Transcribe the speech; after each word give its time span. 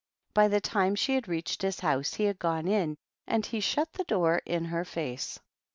By 0.33 0.47
the 0.47 0.59
tim( 0.59 0.95
she 0.95 1.13
had 1.13 1.27
reached 1.27 1.61
his 1.61 1.81
house 1.81 2.15
he 2.15 2.23
had 2.23 2.39
gone 2.39 2.67
in, 2.67 2.97
anc 3.29 3.45
he 3.45 3.59
shut 3.59 3.93
the 3.93 4.03
door 4.05 4.41
in 4.47 4.65
'her 4.65 4.83
face. 4.83 5.39